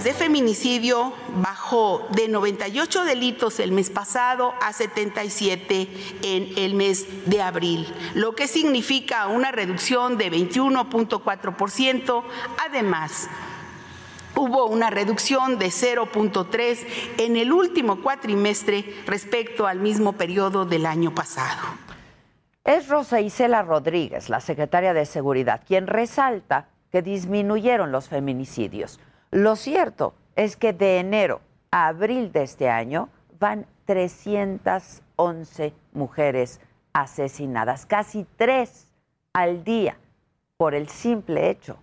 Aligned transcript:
De 0.00 0.14
feminicidio 0.14 1.12
bajó 1.36 2.08
de 2.12 2.26
98 2.26 3.04
delitos 3.04 3.60
el 3.60 3.72
mes 3.72 3.90
pasado 3.90 4.54
a 4.62 4.72
77 4.72 5.86
en 6.22 6.48
el 6.56 6.74
mes 6.74 7.26
de 7.26 7.42
abril, 7.42 7.86
lo 8.14 8.34
que 8.34 8.48
significa 8.48 9.26
una 9.26 9.52
reducción 9.52 10.16
de 10.16 10.32
21.4%. 10.32 12.22
Además, 12.66 13.28
Hubo 14.34 14.64
una 14.64 14.88
reducción 14.88 15.58
de 15.58 15.66
0.3 15.66 16.86
en 17.18 17.36
el 17.36 17.52
último 17.52 18.00
cuatrimestre 18.00 18.86
respecto 19.06 19.66
al 19.66 19.78
mismo 19.78 20.14
periodo 20.14 20.64
del 20.64 20.86
año 20.86 21.14
pasado. 21.14 21.60
Es 22.64 22.88
Rosa 22.88 23.20
Isela 23.20 23.60
Rodríguez, 23.60 24.30
la 24.30 24.40
secretaria 24.40 24.94
de 24.94 25.04
Seguridad, 25.04 25.60
quien 25.66 25.86
resalta 25.86 26.68
que 26.90 27.02
disminuyeron 27.02 27.92
los 27.92 28.08
feminicidios. 28.08 28.98
Lo 29.32 29.56
cierto 29.56 30.12
es 30.36 30.58
que 30.58 30.74
de 30.74 30.98
enero 30.98 31.40
a 31.70 31.86
abril 31.86 32.32
de 32.32 32.42
este 32.42 32.68
año 32.68 33.08
van 33.40 33.64
311 33.86 35.72
mujeres 35.94 36.60
asesinadas, 36.92 37.86
casi 37.86 38.26
tres 38.36 38.92
al 39.32 39.64
día, 39.64 39.96
por 40.58 40.74
el 40.74 40.90
simple 40.90 41.48
hecho 41.48 41.78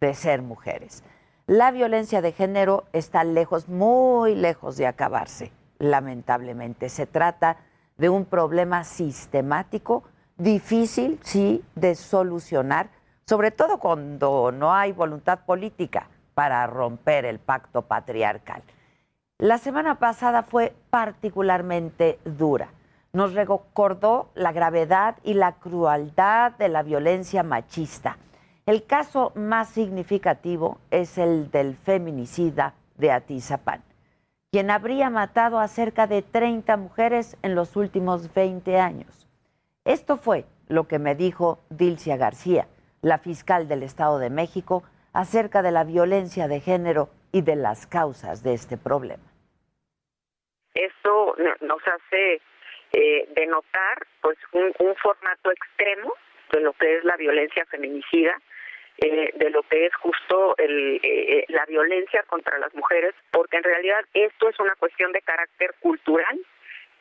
de 0.00 0.12
ser 0.12 0.42
mujeres. 0.42 1.04
La 1.46 1.70
violencia 1.70 2.20
de 2.20 2.32
género 2.32 2.86
está 2.92 3.22
lejos, 3.22 3.68
muy 3.68 4.34
lejos 4.34 4.76
de 4.76 4.88
acabarse, 4.88 5.52
lamentablemente. 5.78 6.88
Se 6.88 7.06
trata 7.06 7.58
de 7.96 8.08
un 8.08 8.24
problema 8.24 8.82
sistemático, 8.82 10.02
difícil, 10.36 11.20
sí, 11.22 11.64
de 11.76 11.94
solucionar, 11.94 12.90
sobre 13.24 13.52
todo 13.52 13.78
cuando 13.78 14.50
no 14.50 14.74
hay 14.74 14.90
voluntad 14.90 15.44
política 15.46 16.08
para 16.38 16.64
romper 16.68 17.24
el 17.24 17.40
pacto 17.40 17.82
patriarcal. 17.82 18.62
La 19.38 19.58
semana 19.58 19.96
pasada 19.98 20.44
fue 20.44 20.72
particularmente 20.88 22.20
dura. 22.24 22.68
Nos 23.12 23.34
recordó 23.34 24.30
la 24.36 24.52
gravedad 24.52 25.16
y 25.24 25.34
la 25.34 25.56
crueldad 25.56 26.52
de 26.52 26.68
la 26.68 26.84
violencia 26.84 27.42
machista. 27.42 28.18
El 28.66 28.84
caso 28.84 29.32
más 29.34 29.70
significativo 29.70 30.78
es 30.92 31.18
el 31.18 31.50
del 31.50 31.74
feminicida 31.74 32.74
de 32.98 33.10
Atizapán, 33.10 33.82
quien 34.52 34.70
habría 34.70 35.10
matado 35.10 35.58
a 35.58 35.66
cerca 35.66 36.06
de 36.06 36.22
30 36.22 36.76
mujeres 36.76 37.36
en 37.42 37.56
los 37.56 37.74
últimos 37.74 38.32
20 38.32 38.78
años. 38.78 39.26
Esto 39.84 40.16
fue 40.16 40.44
lo 40.68 40.86
que 40.86 41.00
me 41.00 41.16
dijo 41.16 41.58
Dilcia 41.68 42.16
García, 42.16 42.68
la 43.02 43.18
fiscal 43.18 43.66
del 43.66 43.82
Estado 43.82 44.20
de 44.20 44.30
México, 44.30 44.84
acerca 45.12 45.62
de 45.62 45.72
la 45.72 45.84
violencia 45.84 46.48
de 46.48 46.60
género 46.60 47.08
y 47.32 47.42
de 47.42 47.56
las 47.56 47.86
causas 47.86 48.42
de 48.42 48.54
este 48.54 48.76
problema. 48.76 49.24
Esto 50.74 51.34
nos 51.60 51.82
hace 51.86 52.40
eh, 52.92 53.28
denotar 53.34 54.06
pues 54.20 54.38
un, 54.52 54.72
formato 54.96 55.50
extremo 55.50 56.14
de 56.52 56.60
lo 56.60 56.72
que 56.72 56.96
es 56.96 57.04
la 57.04 57.16
violencia 57.16 57.66
feminicida, 57.66 58.40
eh, 58.98 59.30
de 59.34 59.50
lo 59.50 59.62
que 59.64 59.86
es 59.86 59.94
justo 59.96 60.56
el, 60.56 61.00
eh, 61.02 61.44
la 61.48 61.66
violencia 61.66 62.22
contra 62.24 62.58
las 62.58 62.74
mujeres, 62.74 63.14
porque 63.30 63.58
en 63.58 63.64
realidad 63.64 64.04
esto 64.14 64.48
es 64.48 64.58
una 64.58 64.74
cuestión 64.76 65.12
de 65.12 65.22
carácter 65.22 65.74
cultural 65.80 66.38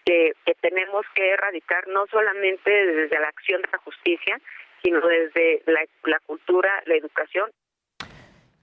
que, 0.08 0.34
tenemos 0.62 1.06
que 1.14 1.30
erradicar 1.32 1.88
no 1.88 2.06
solamente 2.08 2.70
desde 2.72 3.20
la 3.20 3.28
acción 3.28 3.62
de 3.62 3.70
la 3.72 3.78
justicia, 3.80 4.40
sino 4.84 5.00
desde 5.02 5.62
la 5.66 6.20
cultura, 6.26 6.82
la 6.86 6.96
educación. 6.96 7.52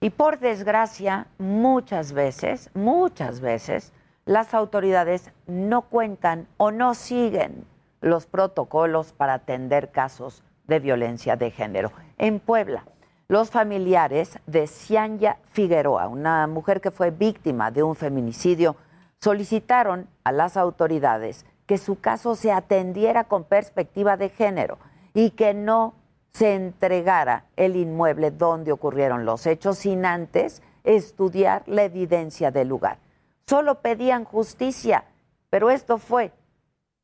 Y 0.05 0.11
por 0.11 0.39
desgracia, 0.39 1.29
muchas 1.39 2.13
veces, 2.13 2.69
muchas 2.75 3.41
veces, 3.41 3.91
las 4.27 4.53
autoridades 4.53 5.31
no 5.47 5.81
cuentan 5.81 6.47
o 6.59 6.71
no 6.71 6.93
siguen 6.93 7.65
los 8.03 8.27
protocolos 8.27 9.15
para 9.15 9.33
atender 9.33 9.93
casos 9.93 10.43
de 10.67 10.79
violencia 10.79 11.37
de 11.37 11.51
género. 11.51 11.91
En 12.19 12.39
Puebla, 12.39 12.85
los 13.29 13.49
familiares 13.49 14.39
de 14.47 14.67
Cianya 14.67 15.39
Figueroa, 15.53 16.09
una 16.09 16.47
mujer 16.49 16.83
que 16.83 16.91
fue 16.91 17.11
víctima 17.11 17.71
de 17.71 17.83
un 17.83 17.95
feminicidio, 17.95 18.77
solicitaron 19.21 20.07
a 20.23 20.33
las 20.33 20.59
autoridades 20.59 21.47
que 21.65 21.79
su 21.79 21.99
caso 21.99 22.37
se 22.37 22.53
atendiera 22.53 23.25
con 23.25 23.45
perspectiva 23.45 24.19
de 24.19 24.29
género 24.29 24.77
y 25.15 25.31
que 25.31 25.55
no 25.55 25.95
se 26.35 26.55
entregara 26.55 27.45
el 27.57 27.77
inmueble 27.77 28.33
donde 28.33 28.73
ocurrieron 28.73 29.25
los 29.25 29.47
hechos 29.47 29.79
sin 29.79 30.05
antes 30.05 30.63
estudiar 30.83 31.63
la 31.67 31.85
evidencia 31.85 32.51
del 32.51 32.69
lugar. 32.69 32.99
Solo 33.47 33.81
pedían 33.81 34.25
justicia, 34.25 35.05
pero 35.49 35.71
esto 35.71 35.99
fue 35.99 36.33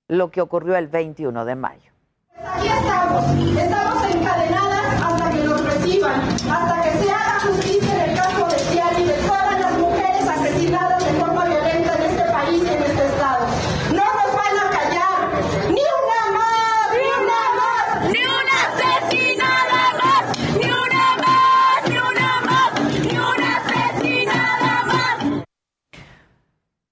lo 0.09 0.33
que 0.33 0.41
ocurrió 0.41 0.77
el 0.77 0.89
21 0.89 1.45
de 1.45 1.55
mayo. 1.55 1.93
Aquí 2.43 2.67
estamos, 2.67 3.25
estamos 3.57 4.00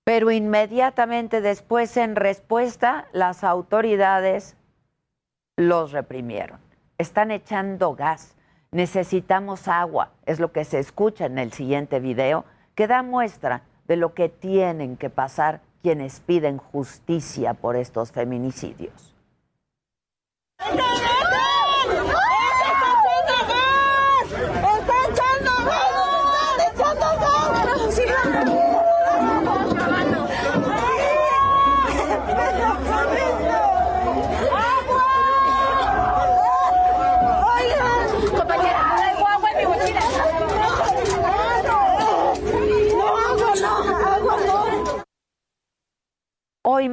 Pero 0.09 0.31
inmediatamente 0.31 1.43
después, 1.43 1.95
en 1.99 2.17
respuesta, 2.17 3.09
las 3.13 3.45
autoridades 3.45 4.57
los 5.59 5.93
reprimieron. 5.93 6.61
Están 6.97 7.31
echando 7.31 7.95
gas. 7.95 8.35
Necesitamos 8.71 9.69
agua. 9.69 10.13
Es 10.25 10.41
lo 10.41 10.51
que 10.51 10.65
se 10.65 10.79
escucha 10.79 11.27
en 11.27 11.37
el 11.37 11.53
siguiente 11.53 12.01
video, 12.01 12.47
que 12.75 12.87
da 12.87 13.03
muestra 13.03 13.65
de 13.87 13.97
lo 13.97 14.15
que 14.15 14.31
tienen 14.31 14.97
que 14.97 15.11
pasar 15.11 15.61
quienes 15.83 16.21
piden 16.21 16.57
justicia 16.57 17.53
por 17.53 17.77
estos 17.77 18.11
feminicidios. 18.11 19.15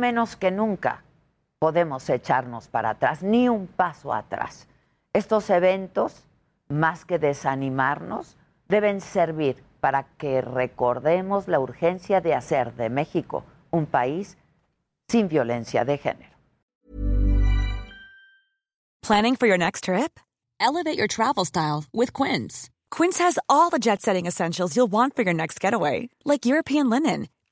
Menos 0.06 0.36
que 0.36 0.52
nunca 0.52 1.04
podemos 1.58 2.08
echarnos 2.12 2.68
para 2.68 2.92
atrás, 2.92 3.24
ni 3.24 3.50
un 3.50 3.66
paso 3.66 4.14
atrás. 4.14 4.68
Estos 5.14 5.50
eventos, 5.50 6.28
más 6.70 7.06
que 7.06 7.18
desanimarnos, 7.18 8.38
deben 8.68 9.02
servir 9.02 9.64
para 9.80 10.04
que 10.20 10.42
recordemos 10.42 11.48
la 11.48 11.60
urgencia 11.60 12.22
de 12.22 12.36
hacer 12.36 12.76
de 12.76 12.90
México 12.90 13.44
un 13.72 13.88
país 13.88 14.38
sin 15.08 15.28
violencia 15.28 15.84
de 15.86 15.98
género. 15.98 16.36
Planning 19.02 19.36
for 19.36 19.48
your 19.48 19.58
next 19.58 19.86
trip? 19.86 20.20
Elevate 20.60 20.98
your 20.98 21.08
travel 21.08 21.46
style 21.46 21.86
with 21.92 22.14
Quince. 22.14 22.70
Quince 22.92 23.18
has 23.24 23.40
all 23.48 23.70
the 23.72 23.80
jet 23.80 24.02
setting 24.02 24.28
essentials 24.28 24.76
you'll 24.76 24.92
want 24.92 25.16
for 25.16 25.24
your 25.24 25.34
next 25.34 25.60
getaway, 25.60 26.10
like 26.24 26.46
European 26.46 26.90
linen, 26.90 27.28